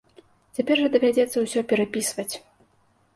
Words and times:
Цяпер 0.59 0.79
жа 0.83 0.87
давядзецца 0.95 1.43
ўсё 1.43 1.63
перапісваць. 1.73 2.33